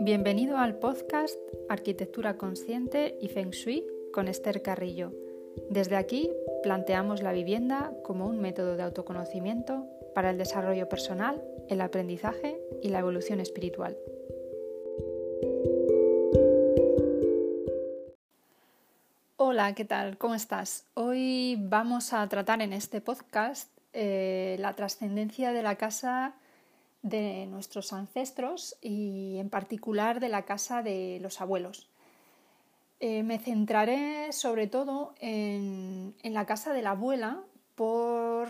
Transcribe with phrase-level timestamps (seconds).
[0.00, 1.36] Bienvenido al podcast
[1.68, 5.12] Arquitectura Consciente y Feng Shui con Esther Carrillo.
[5.70, 6.30] Desde aquí
[6.62, 12.90] planteamos la vivienda como un método de autoconocimiento para el desarrollo personal, el aprendizaje y
[12.90, 13.96] la evolución espiritual.
[19.36, 20.16] Hola, ¿qué tal?
[20.16, 20.84] ¿Cómo estás?
[20.94, 26.34] Hoy vamos a tratar en este podcast eh, la trascendencia de la casa
[27.08, 31.88] de nuestros ancestros y en particular de la casa de los abuelos.
[33.00, 37.42] Eh, me centraré sobre todo en, la casa de la abuela
[37.74, 38.48] por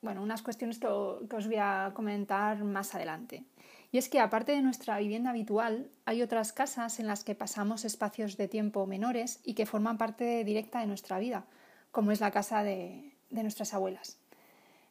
[0.00, 0.88] bueno, unas cuestiones que,
[1.30, 3.44] que os voy a comentar más adelante.
[3.92, 7.84] Y es que aparte de nuestra vivienda habitual, hay otras casas en las que pasamos
[7.84, 11.44] espacios de tiempo menores y que forman parte directa de nuestra vida,
[11.92, 14.21] como es la casa de nuestras abuelas.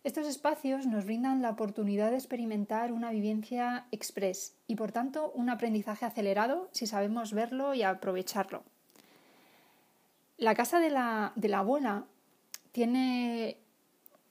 [0.04, 5.50] Estos espacios nos brindan la oportunidad de experimentar una vivencia express y por tanto un
[5.50, 8.64] aprendizaje acelerado si sabemos verlo y aprovecharlo.
[10.38, 12.06] La casa de la, de la abuela
[12.72, 13.58] tiene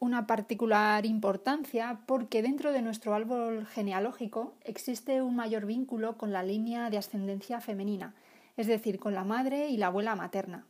[0.01, 6.43] una particular importancia porque dentro de nuestro árbol genealógico existe un mayor vínculo con la
[6.43, 8.15] línea de ascendencia femenina,
[8.57, 10.67] es decir, con la madre y la abuela materna.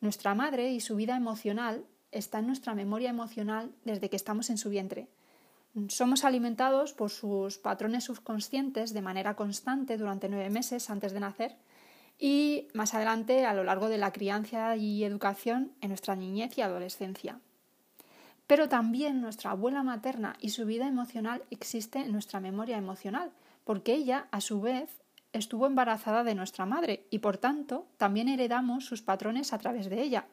[0.00, 4.58] Nuestra madre y su vida emocional está en nuestra memoria emocional desde que estamos en
[4.58, 5.08] su vientre.
[5.88, 11.56] Somos alimentados por sus patrones subconscientes de manera constante durante nueve meses antes de nacer
[12.18, 16.60] y más adelante a lo largo de la crianza y educación en nuestra niñez y
[16.60, 17.40] adolescencia.
[18.46, 23.32] Pero también nuestra abuela materna y su vida emocional existe en nuestra memoria emocional,
[23.64, 28.84] porque ella, a su vez, estuvo embarazada de nuestra madre y por tanto también heredamos
[28.84, 30.26] sus patrones a través de ella,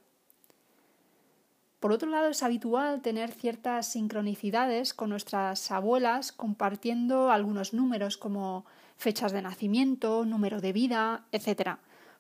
[1.80, 8.66] por otro lado, es habitual tener ciertas sincronicidades con nuestras abuelas compartiendo algunos números como
[8.98, 11.78] fechas de nacimiento, número de vida, etc.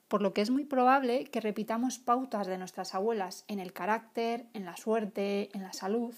[0.07, 4.45] Por lo que es muy probable que repitamos pautas de nuestras abuelas en el carácter,
[4.53, 6.15] en la suerte, en la salud.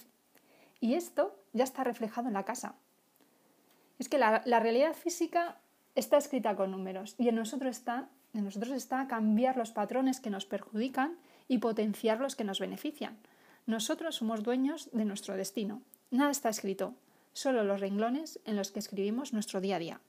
[0.78, 2.76] Y esto ya está reflejado en la casa.
[3.98, 5.58] Es que la, realidad física
[5.96, 10.30] está escrita con números y en nosotros está, en nosotros está cambiar los patrones que
[10.30, 11.16] nos perjudican
[11.48, 13.18] y potenciar los que nos benefician.
[13.66, 15.82] Nosotros somos dueños de nuestro destino.
[16.10, 16.94] Nada está escrito,
[17.32, 20.00] solo los renglones en los que escribimos nuestro día a día.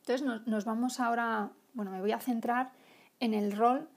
[0.00, 2.72] Entonces nos vamos ahora, bueno, me voy a centrar
[3.20, 3.88] en el rol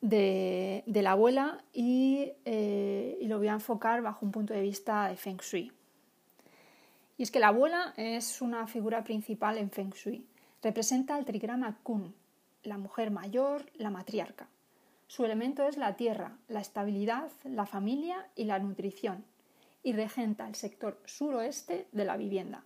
[0.00, 5.16] de, la abuela eh, y, lo voy a enfocar bajo un punto de vista de
[5.16, 5.72] Feng Shui.
[7.18, 10.26] Y es que la abuela es una figura principal en Feng Shui.
[10.62, 12.14] Representa el trigrama Kun,
[12.62, 14.48] la mujer mayor, la matriarca.
[15.06, 19.24] Su elemento es la tierra, la estabilidad, la familia y la nutrición,
[19.82, 22.64] y regenta el sector suroeste de la vivienda.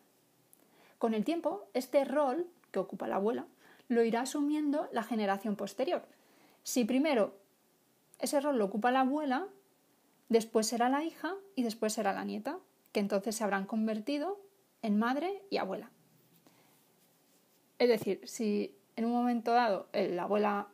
[0.98, 3.46] Con el tiempo, este rol que ocupa la abuela
[3.88, 6.06] lo irá asumiendo la generación posterior.
[6.62, 7.34] Si primero
[8.20, 9.48] ese rol lo ocupa la abuela,
[10.28, 12.58] después será la hija y después será la nieta,
[12.92, 14.40] que entonces se habrán convertido
[14.82, 15.90] en madre y abuela.
[17.78, 20.68] Es decir, si en un momento dado la abuela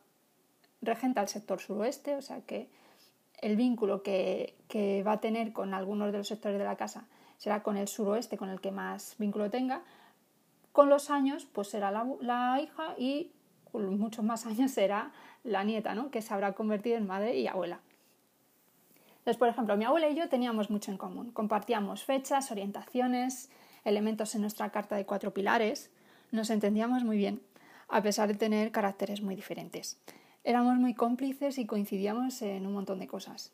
[0.86, 2.68] regenta el sector suroeste, o sea que
[3.40, 4.54] el vínculo que,
[5.06, 7.06] va a tener con algunos de los sectores de la casa
[7.38, 9.82] será con el suroeste, con el que más vínculo tenga.
[10.72, 13.30] Con los años, pues será la, hija y
[13.70, 15.12] con muchos más años será
[15.44, 16.10] la nieta, ¿no?
[16.10, 17.80] que se habrá convertido en madre y abuela.
[19.18, 21.32] Entonces, por ejemplo, mi abuela y yo teníamos mucho en común.
[21.32, 23.50] Compartíamos fechas, orientaciones,
[23.84, 25.90] elementos en nuestra carta de cuatro pilares.
[26.30, 27.42] Nos entendíamos muy bien,
[27.88, 29.98] a pesar de tener caracteres muy diferentes.
[30.46, 33.50] Éramos muy cómplices y coincidíamos en un montón de cosas.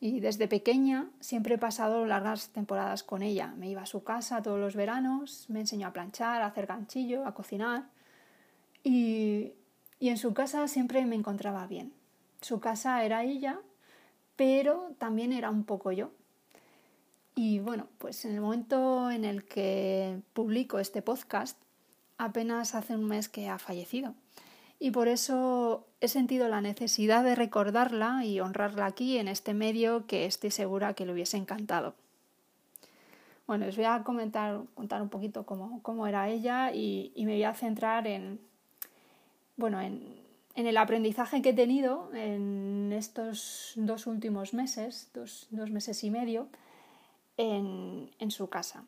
[0.00, 3.48] Y desde pequeña siempre he pasado largas temporadas con ella.
[3.58, 7.26] Me iba a su casa todos los veranos, me enseñó a planchar, a hacer ganchillo,
[7.26, 7.84] a cocinar.
[8.82, 9.52] Y,
[10.00, 11.92] y en su casa siempre me encontraba bien.
[12.40, 13.60] Su casa era ella,
[14.34, 16.12] pero también era un poco yo.
[17.34, 21.60] Y bueno, pues en el momento en el que publico este podcast,
[22.16, 24.14] apenas hace un mes que ha fallecido
[24.82, 30.08] y por eso he sentido la necesidad de recordarla y honrarla aquí en este medio
[30.08, 31.94] que estoy segura que le hubiese encantado.
[33.46, 37.54] Bueno, os voy a comentar, contar un poquito cómo, era ella y, me voy a
[37.54, 38.40] centrar en,
[39.56, 40.20] bueno, en,
[40.56, 46.48] el aprendizaje que he tenido en estos dos últimos meses, dos, meses y medio,
[47.36, 48.82] en, en su casa.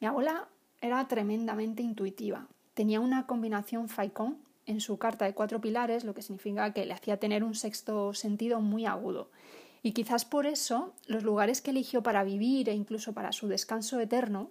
[0.00, 0.48] Mi abuela
[0.80, 2.46] era tremendamente intuitiva.
[2.72, 6.94] Tenía una combinación Faicón en su carta de cuatro pilares, lo que significa que le
[6.94, 9.28] hacía tener un sexto sentido muy agudo.
[9.82, 14.00] Y quizás por eso los lugares que eligió para vivir e incluso para su descanso
[14.00, 14.50] eterno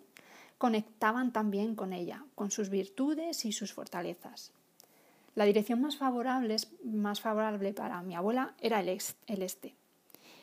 [0.59, 4.51] conectaban también con ella, con sus virtudes y sus fortalezas.
[5.35, 9.73] La dirección más favorable, más favorable para mi abuela era el, este.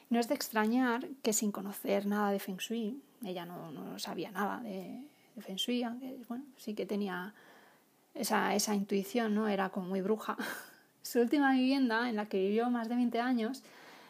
[0.08, 4.60] No es de extrañar que sin conocer nada de Feng Shui, ella no, sabía nada
[4.60, 5.06] de,
[5.40, 7.32] Feng Shui, aunque bueno, sí que tenía
[8.14, 9.48] esa, esa intuición, ¿no?
[9.48, 10.36] Era como muy bruja.
[11.02, 13.62] Su última vivienda, en la que vivió más de 20 años,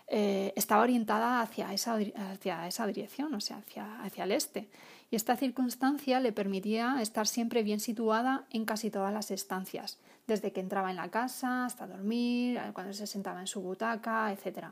[0.08, 1.96] eh, estaba orientada hacia esa,
[2.32, 4.68] hacia esa dirección, o sea, hacia, hacia el este.
[5.10, 10.52] Y esta circunstancia le permitía estar siempre bien situada en casi todas las estancias, desde
[10.52, 14.68] que entraba en la casa hasta dormir, cuando se sentaba en su butaca, etc.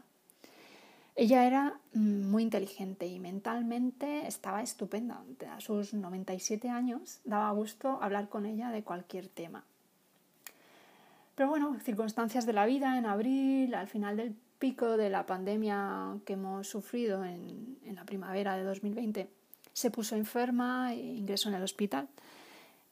[1.19, 5.21] Ella era mm, muy inteligente y mentalmente estaba estupenda.
[5.51, 9.65] A sus 97 años daba gusto hablar con ella de cualquier tema.
[11.35, 16.19] Pero bueno, circunstancias de la vida, en abril, al final del pico de la pandemia
[16.25, 19.29] que hemos sufrido en, la primavera de 2020,
[19.73, 22.07] se puso enferma e ingresó en el hospital.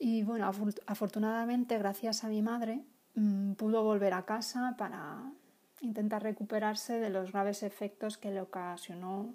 [0.00, 0.50] Y bueno,
[0.86, 2.80] afortunadamente, gracias a mi madre,
[3.14, 5.30] mm, pudo volver a casa para
[5.80, 9.32] intentar recuperarse de los graves efectos que le ocasionó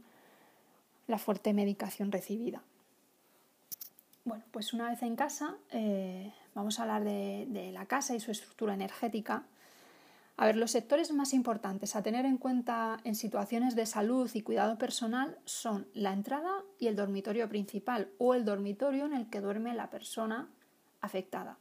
[1.08, 2.62] la fuerte medicación recibida.
[4.24, 8.32] Bueno, pues una vez en casa, eh, vamos a hablar de la casa y su
[8.32, 9.44] estructura energética
[10.42, 14.42] a ver, los sectores más importantes a tener en cuenta en situaciones de salud y
[14.42, 19.40] cuidado personal son la entrada y el dormitorio principal o el dormitorio en el que
[19.40, 20.50] duerme la persona
[21.00, 21.60] afectada.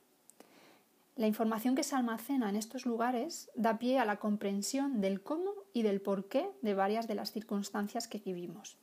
[1.21, 5.53] La información que se almacena en estos lugares da pie a la comprensión del cómo
[5.75, 8.79] y del por qué de varias de las circunstancias que vivimos.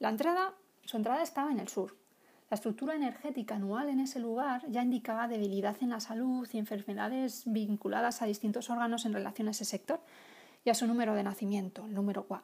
[0.00, 0.52] La entrada,
[0.84, 1.96] su entrada estaba en el sur,
[2.50, 7.44] la estructura energética anual en ese lugar ya indicaba debilidad en la salud y enfermedades
[7.46, 10.00] vinculadas a distintos órganos en relación a ese sector
[10.64, 12.42] y a su número de nacimiento, el número QA.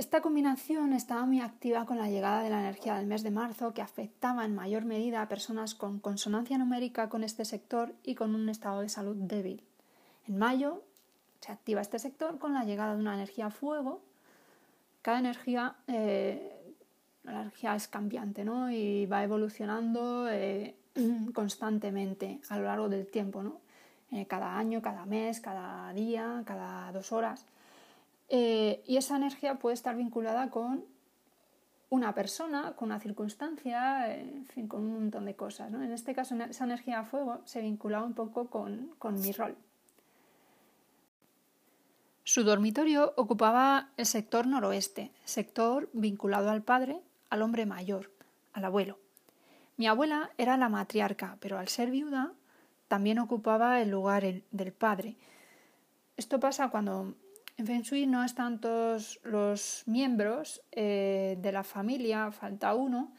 [0.00, 3.74] Esta combinación estaba muy activa con la llegada de la energía del mes de marzo,
[3.74, 8.34] que afectaba en mayor medida a personas con consonancia numérica con este sector y con
[8.34, 9.62] un estado de salud débil.
[10.26, 10.82] En mayo
[11.42, 14.00] se activa este sector con la llegada de una energía fuego.
[15.02, 16.74] Cada energía eh,
[17.24, 18.70] la energía es cambiante ¿no?
[18.70, 20.76] y va evolucionando eh,
[21.34, 23.60] constantemente a lo largo del tiempo, ¿no?
[24.12, 27.44] Eh, cada año, cada mes, cada día, cada dos horas.
[28.30, 30.84] Eh, y esa energía puede estar vinculada con
[31.90, 35.72] una persona, con una circunstancia, en fin, con un montón de cosas.
[35.72, 39.56] En este caso, esa energía a fuego se vinculaba un poco con mi rol.
[42.22, 48.10] Su dormitorio ocupaba el sector noroeste, sector vinculado al padre al hombre mayor,
[48.52, 48.98] al abuelo.
[49.76, 52.32] Mi abuela era la matriarca, pero al ser viuda
[52.88, 55.16] también ocupaba el lugar del padre.
[56.16, 57.14] Esto pasa cuando
[57.60, 63.12] en Feng Shui no están todos los miembros eh, de la familia, falta uno.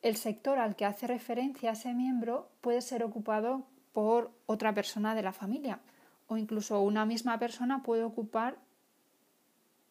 [0.00, 5.22] El sector al que hace referencia ese miembro puede ser ocupado por otra persona de
[5.22, 5.80] la familia
[6.28, 8.58] o incluso una misma persona puede ocupar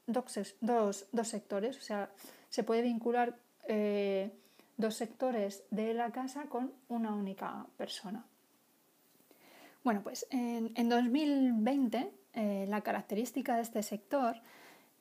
[0.07, 1.77] dos, dos, sectores.
[1.77, 2.09] O sea,
[2.49, 3.35] se puede vincular
[3.67, 4.31] eh,
[4.77, 8.25] dos sectores de la casa con una única persona.
[9.83, 14.41] Bueno, pues en, 2020 eh, la característica de este sector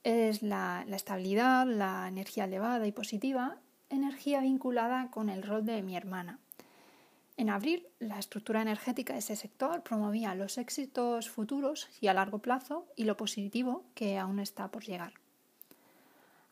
[0.05, 3.56] es la, estabilidad, la energía elevada y positiva,
[3.88, 6.39] energía vinculada con el rol de mi hermana.
[7.36, 12.39] En abril, la estructura energética de ese sector promovía los éxitos futuros y a largo
[12.39, 15.15] plazo y lo positivo que aún está por llegar.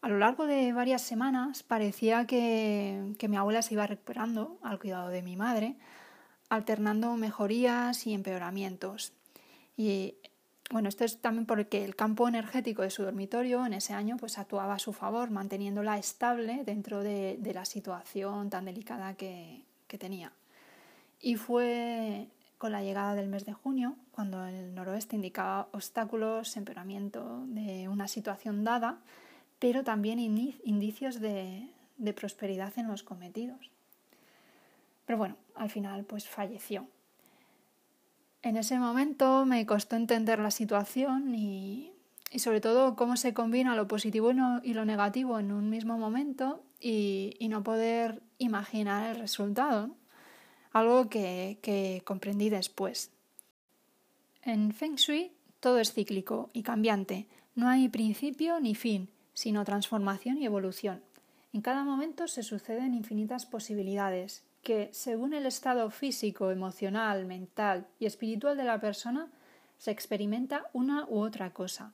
[0.03, 5.11] A lo largo de varias semanas parecía que, mi abuela se iba recuperando al cuidado
[5.11, 5.77] de mi madre,
[6.49, 9.13] alternando mejorías y empeoramientos.
[9.77, 10.15] Y
[10.71, 14.39] bueno, esto es también porque el campo energético de su dormitorio en ese año pues
[14.39, 19.65] actuaba a su favor, manteniéndola estable dentro de, la situación tan delicada que,
[19.99, 20.33] tenía.
[21.21, 27.43] Y fue con la llegada del mes de junio, cuando el noroeste indicaba obstáculos, empeoramiento
[27.47, 29.01] de una situación dada,
[29.59, 31.69] pero también indicios de,
[32.15, 33.71] prosperidad en los cometidos.
[35.05, 36.87] Pero bueno, al final pues falleció.
[38.43, 41.93] En ese momento me costó entender la situación y,
[42.37, 44.33] sobre todo cómo se combina lo positivo
[44.63, 49.91] y lo negativo en un mismo momento y, no poder imaginar el resultado,
[50.73, 53.11] algo que, que comprendí después.
[54.43, 60.39] En Feng Shui todo es cíclico y cambiante, no hay principio ni fin, sino transformación
[60.39, 61.03] y evolución.
[61.53, 68.07] En cada momento se suceden infinitas posibilidades que, según el estado físico, emocional, mental y
[68.07, 69.31] espiritual de la persona,
[69.79, 71.93] se experimenta una u otra cosa.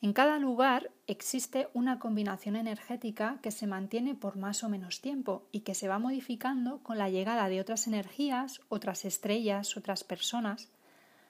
[0.00, 5.46] En cada lugar existe una combinación energética que se mantiene por más o menos tiempo
[5.50, 10.68] y que se va modificando con la llegada de otras energías, otras estrellas, otras personas.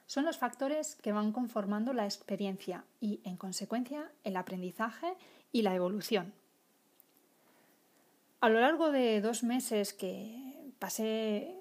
[0.07, 5.15] Son los factores que van conformando la experiencia y, en consecuencia, el aprendizaje
[5.53, 6.35] y la evolución.
[8.45, 11.57] A lo largo de dos meses que pasé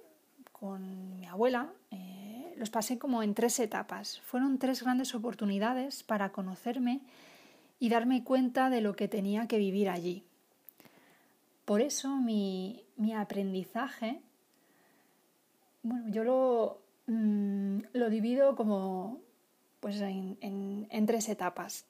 [0.51, 4.19] con mi abuela, eh, los pasé como en tres etapas.
[4.19, 6.99] Fueron tres grandes oportunidades para conocerme
[7.79, 10.25] y darme cuenta de lo que tenía que vivir allí.
[11.63, 12.83] Por eso mi,
[13.15, 14.19] aprendizaje,
[15.83, 19.21] bueno, yo lo, mm, divido como
[19.79, 21.85] pues en, tres etapas.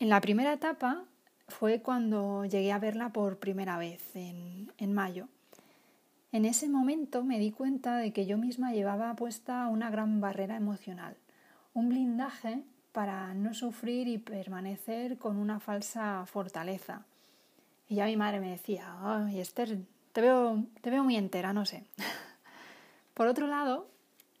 [0.00, 1.04] En la primera etapa
[1.48, 5.28] fue cuando llegué a verla por primera vez, en, en mayo.
[6.32, 10.56] En ese momento me di cuenta de que yo misma llevaba puesta una gran barrera
[10.56, 11.16] emocional,
[11.74, 17.02] un blindaje para no sufrir y permanecer con una falsa fortaleza.
[17.88, 19.78] Y ya mi madre me decía, ay Esther,
[20.12, 21.84] te veo, te veo muy entera, no sé.
[23.14, 23.88] Por otro lado,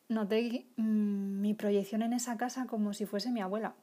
[0.08, 3.74] noté mm, mi proyección en esa casa como si fuese mi abuela.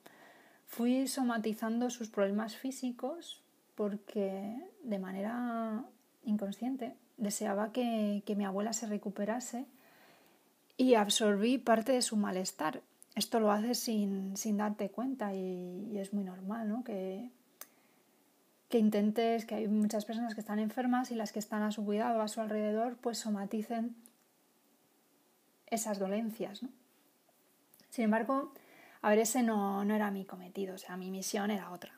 [0.72, 3.42] Fui somatizando sus problemas físicos
[3.76, 5.84] porque de manera
[6.24, 9.66] inconsciente deseaba que, mi abuela se recuperase
[10.78, 12.82] y absorbí parte de su malestar.
[13.16, 16.86] Esto lo haces sin, darte cuenta y, es muy normal, ¿no?
[16.86, 17.30] Que,
[18.70, 21.84] que intentes, que hay muchas personas que están enfermas y las que están a su
[21.84, 23.94] cuidado, a su alrededor, pues somaticen
[25.68, 26.70] esas dolencias, ¿no?
[27.90, 28.54] Sin embargo,
[29.02, 31.94] a ver, ese no, no era mi cometido, o sea, mi misión era otra.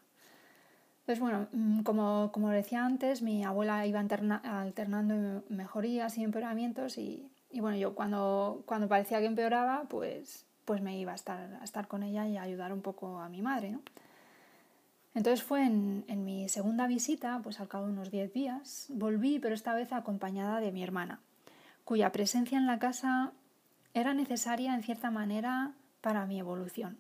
[1.02, 7.30] Entonces, bueno, mm, como, como decía antes, mi abuela iba alternando mejorías y empeoramientos y,
[7.52, 11.64] y, bueno, yo cuando, cuando parecía que empeoraba, pues, pues me iba a estar, a
[11.64, 13.82] estar con ella y a ayudar un poco a mi madre, ¿no?
[15.14, 19.40] Entonces fue en, en mi segunda visita, pues al cabo de unos 10 días, volví,
[19.40, 21.20] pero esta vez acompañada de mi hermana,
[21.84, 23.34] cuya presencia en la casa
[23.94, 26.98] era necesaria en cierta manera para mi evolución.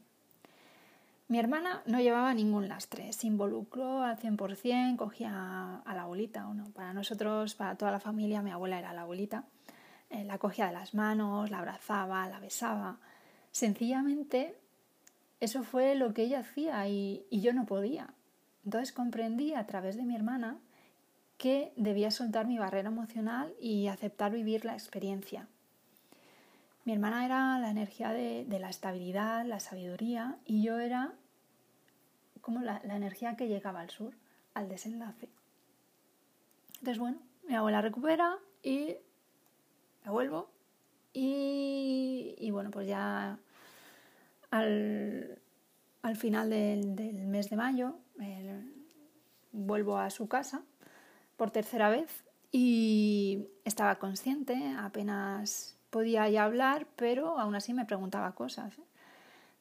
[1.28, 6.44] Mi hermana no llevaba ningún lastre, se involucró al 100%, cogía a la abuelita.
[6.44, 6.70] no.
[6.72, 9.44] para nosotros, para toda la familia, mi abuela era la abuelita.
[10.10, 12.98] Eh, la cogía de las manos, la abrazaba, la besaba.
[13.52, 14.56] Sencillamente,
[15.42, 18.14] eso fue lo que ella hacía y, y yo no podía.
[18.64, 20.60] Entonces comprendí a través de mi hermana
[21.38, 25.48] que debía soltar mi barrera emocional y aceptar vivir la experiencia.
[26.86, 31.14] Mi hermana era la energía de, la estabilidad, la sabiduría, y yo era
[32.42, 34.14] como la, energía que llegaba al sur,
[34.54, 35.30] al desenlace.
[36.80, 38.96] Entonces, bueno, mi abuela recupera y
[40.04, 40.50] la vuelvo.
[41.14, 43.38] Y, bueno, pues ya
[44.52, 45.40] al,
[46.16, 47.96] final del, mes de mayo
[49.54, 50.64] vuelvo a su casa
[51.38, 58.34] por tercera vez y estaba consciente, apenas podía ya hablar, pero aún así me preguntaba
[58.34, 58.74] cosas.
[58.80, 58.84] ¿eh?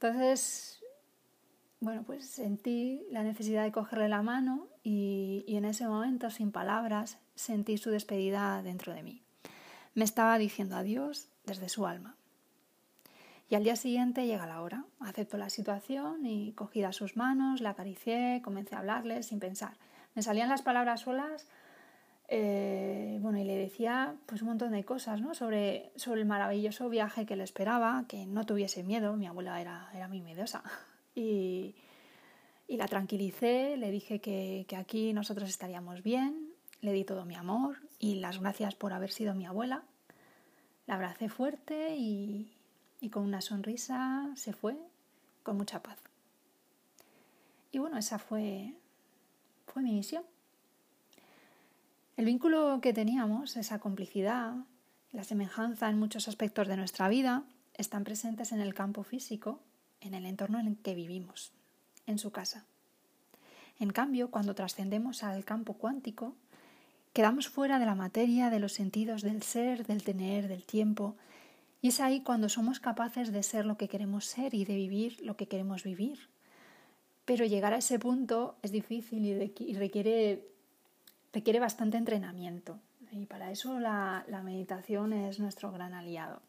[0.01, 0.81] Entonces,
[1.79, 6.51] bueno, pues sentí la necesidad de cogerle la mano y, y en ese momento, sin
[6.51, 9.23] palabras, sentí su despedida dentro de mí.
[9.95, 12.17] Me estaba diciendo adiós desde su alma.
[13.51, 14.87] Y al día siguiente llega la hora.
[15.01, 19.75] Acepto la situación y cogida sus manos, la acaricié, comencé a hablarle sin pensar.
[20.15, 21.47] Me salían las palabras solas
[22.35, 25.35] eh, bueno, y le decía pues un montón de cosas, ¿no?
[25.35, 29.91] Sobre, sobre el maravilloso viaje que le esperaba, que no tuviese miedo, mi abuela era,
[29.95, 30.63] era muy miedosa.
[31.15, 31.75] Y,
[32.67, 37.35] y la tranquilicé, le dije que, que, aquí nosotros estaríamos bien, le di todo mi
[37.35, 39.83] amor y las gracias por haber sido mi abuela.
[40.87, 42.51] La abracé fuerte y,
[42.99, 44.79] y con una sonrisa se fue
[45.43, 45.99] con mucha paz.
[47.73, 48.73] Y bueno, esa fue,
[49.67, 50.25] fue mi misión.
[52.17, 54.55] El vínculo que teníamos, esa complicidad,
[55.13, 59.61] la semejanza en muchos aspectos de nuestra vida, están presentes en el campo físico,
[60.03, 61.53] en el entorno en el que vivimos,
[62.07, 62.67] en su casa.
[63.81, 66.37] En cambio, cuando trascendemos al campo cuántico,
[67.15, 71.17] quedamos fuera de la materia, de los sentidos del ser, del tener, del tiempo,
[71.81, 75.19] y es ahí cuando somos capaces de ser lo que queremos ser y de vivir
[75.23, 76.29] lo que queremos vivir.
[77.25, 79.25] Pero llegar a ese punto es difícil
[79.59, 80.52] y requiere
[81.33, 82.79] requiere bastante entrenamiento
[83.13, 86.41] y para eso la, meditación es nuestro gran aliado.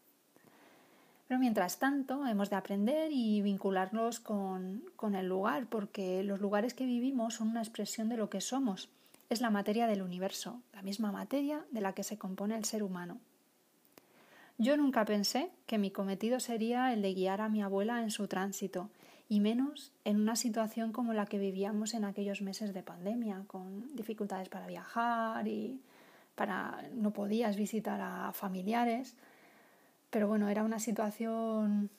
[1.27, 6.73] Pero mientras tanto hemos de aprender y vincularnos con, con el lugar porque los lugares
[6.73, 8.89] que vivimos son una expresión de lo que somos.
[9.29, 12.83] Es la materia del universo, la misma materia de la que se compone el ser
[12.83, 13.17] humano.
[14.57, 18.27] Yo nunca pensé que mi cometido sería el de guiar a mi abuela en su
[18.27, 18.89] tránsito
[19.33, 23.95] y menos en una situación como la que vivíamos en aquellos meses de pandemia, con
[23.95, 25.81] dificultades para viajar y
[26.35, 29.15] para no podías visitar a familiares.
[30.11, 31.89] Pero bueno, era una situación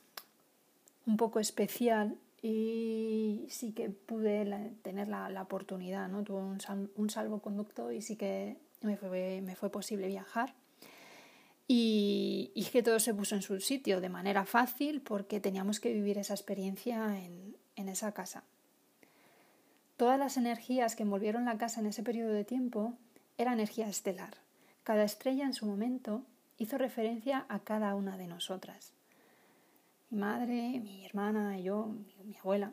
[1.06, 6.22] un poco especial y sí que pude tener la, oportunidad, ¿no?
[6.22, 6.40] Tuve
[6.94, 10.54] un, salvoconducto y sí que me fue, me fue posible viajar.
[11.66, 16.18] Y, que todo se puso en su sitio de manera fácil porque teníamos que vivir
[16.18, 18.42] esa experiencia en, en esa casa.
[19.96, 22.94] Todas las energías que envolvieron la casa en ese periodo de tiempo
[23.38, 24.34] era energía estelar.
[24.82, 26.24] Cada estrella en su momento
[26.58, 28.92] hizo referencia a cada una de nosotras.
[30.10, 31.94] Mi madre, mi hermana, yo,
[32.24, 32.72] mi abuela.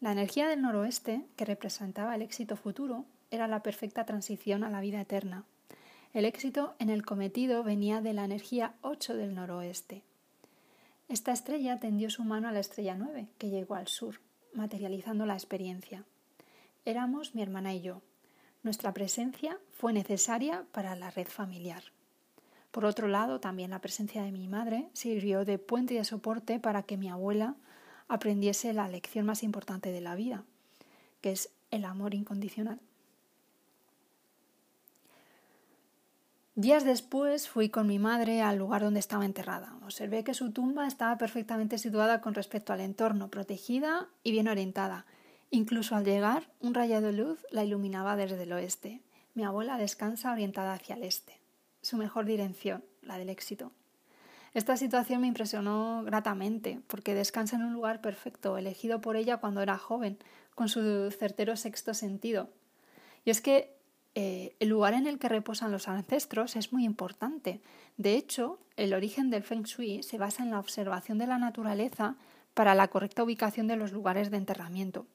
[0.00, 4.80] La energía del noroeste, que representaba el éxito futuro, era la perfecta transición a la
[4.80, 5.44] vida eterna,
[6.14, 10.02] el éxito en el cometido venía de la energía 8 del noroeste.
[11.08, 14.20] Esta estrella tendió su mano a la estrella 9, que llegó al sur,
[14.52, 16.04] materializando la experiencia.
[16.84, 18.02] Éramos mi hermana y yo.
[18.62, 21.82] Nuestra presencia fue necesaria para la red familiar.
[22.70, 26.58] Por otro lado, también la presencia de mi madre sirvió de puente y de soporte
[26.58, 27.56] para que mi abuela
[28.08, 30.44] aprendiese la lección más importante de la vida,
[31.20, 32.80] que es el amor incondicional.
[36.58, 39.76] Días después fui con mi madre al lugar donde estaba enterrada.
[39.84, 45.06] Observé que su tumba estaba perfectamente situada con respecto al entorno, protegida y bien orientada.
[45.50, 49.02] Incluso al llegar, un rayo de luz la iluminaba desde el oeste.
[49.34, 51.38] Mi abuela descansa orientada hacia el este.
[51.80, 53.70] Su mejor dirección, la del éxito.
[54.52, 59.62] Esta situación me impresionó gratamente, porque descansa en un lugar perfecto, elegido por ella cuando
[59.62, 60.18] era joven,
[60.56, 62.50] con su certero sexto sentido.
[63.24, 63.77] Y es que
[64.20, 67.60] eh, el lugar en el que reposan los ancestros es muy importante.
[67.98, 72.16] De hecho, el origen del Feng Shui se basa en la observación de la naturaleza
[72.52, 75.06] para la correcta ubicación de los lugares de enterramiento.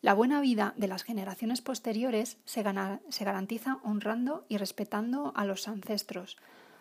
[0.00, 2.64] La buena vida de las generaciones posteriores se,
[3.10, 6.38] se garantiza honrando y respetando a los ancestros,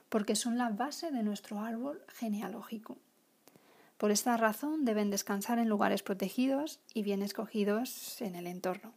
[0.07, 2.95] porque son la base de nuestro árbol genealógico.
[3.97, 8.93] Por esta razón deben descansar en lugares protegidos y bien escogidos en el entorno.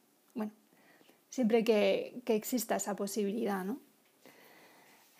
[1.37, 3.79] Siempre que, exista esa posibilidad, ¿no?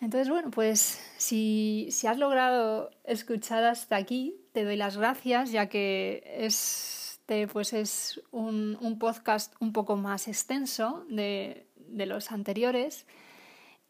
[0.01, 6.23] Entonces, bueno, pues si, has logrado escuchar hasta aquí, te doy las gracias, ya que
[6.39, 13.05] este pues es un, podcast un poco más extenso de, los anteriores.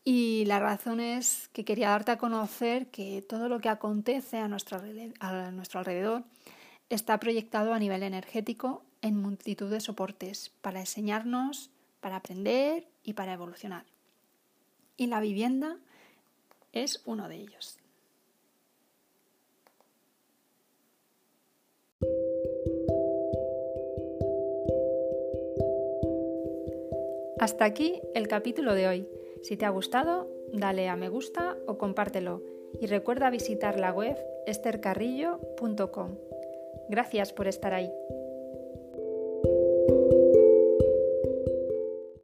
[0.04, 4.50] Y la razón es que quería darte a conocer que todo lo que acontece a
[4.50, 4.82] nuestro,
[5.22, 6.26] a nuestro alrededor
[6.90, 13.34] está proyectado a nivel energético en multitud de soportes para enseñarnos para aprender y para
[13.34, 13.86] evolucionar.
[14.96, 15.78] Y la vivienda
[16.72, 17.80] es uno de ellos.
[27.40, 29.08] Hasta aquí el capítulo de hoy.
[29.44, 32.42] Si te ha gustado, dale a me gusta o compártelo.
[32.82, 36.18] Y recuerda visitar la web estercarrillo.com.
[36.90, 37.92] Gracias por estar ahí.